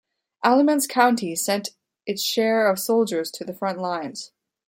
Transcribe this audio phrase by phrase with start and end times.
[0.43, 1.75] Alamance County sent
[2.07, 4.31] its share of soldiers to the front lines.